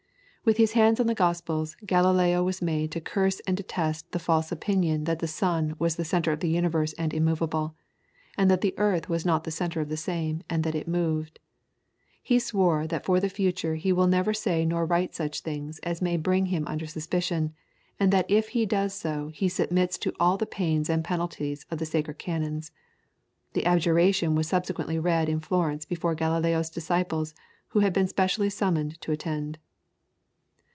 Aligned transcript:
With 0.43 0.57
his 0.57 0.71
hands 0.71 0.99
on 0.99 1.05
the 1.05 1.13
Gospels, 1.13 1.77
Galileo 1.85 2.43
was 2.43 2.63
made 2.63 2.91
to 2.93 2.99
curse 2.99 3.41
and 3.41 3.55
detest 3.55 4.11
the 4.11 4.17
false 4.17 4.51
opinion 4.51 5.03
that 5.03 5.19
the 5.19 5.27
sun 5.27 5.75
was 5.77 5.95
the 5.97 6.03
centre 6.03 6.31
of 6.31 6.39
the 6.39 6.49
universe 6.49 6.93
and 6.93 7.13
immovable, 7.13 7.75
and 8.39 8.49
that 8.49 8.61
the 8.61 8.73
earth 8.79 9.07
was 9.07 9.23
not 9.23 9.43
the 9.43 9.51
centre 9.51 9.81
of 9.81 9.87
the 9.89 9.95
same, 9.95 10.41
and 10.49 10.63
that 10.63 10.73
it 10.73 10.87
moved. 10.87 11.37
He 12.23 12.39
swore 12.39 12.87
that 12.87 13.05
for 13.05 13.19
the 13.19 13.29
future 13.29 13.75
he 13.75 13.93
will 13.93 14.07
never 14.07 14.33
say 14.33 14.65
nor 14.65 14.83
write 14.83 15.13
such 15.13 15.41
things 15.41 15.77
as 15.83 16.01
may 16.01 16.17
bring 16.17 16.47
him 16.47 16.65
under 16.65 16.87
suspicion, 16.87 17.53
and 17.99 18.11
that 18.11 18.25
if 18.29 18.49
he 18.49 18.65
does 18.65 18.95
so 18.95 19.29
he 19.35 19.47
submits 19.47 19.99
to 19.99 20.13
all 20.19 20.37
the 20.37 20.47
pains 20.47 20.89
and 20.89 21.03
penalties 21.03 21.67
of 21.69 21.77
the 21.77 21.85
sacred 21.85 22.17
canons. 22.17 22.71
This 23.53 23.63
abjuration 23.65 24.33
was 24.33 24.47
subsequently 24.47 24.97
read 24.97 25.29
in 25.29 25.39
Florence 25.39 25.85
before 25.85 26.15
Galileo's 26.15 26.71
disciples, 26.71 27.35
who 27.69 27.81
had 27.81 27.93
been 27.93 28.07
specially 28.07 28.49
summoned 28.49 28.99
to 29.01 29.11
attend. 29.11 29.59